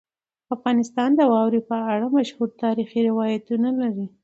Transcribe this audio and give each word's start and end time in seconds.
افغانستان 0.55 1.09
د 1.15 1.21
واورې 1.31 1.61
په 1.69 1.77
اړه 1.93 2.07
مشهور 2.17 2.49
تاریخي 2.63 2.99
روایتونه 3.09 3.69
لري. 3.81 4.07